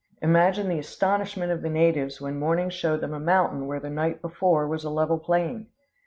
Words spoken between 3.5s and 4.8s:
where the night before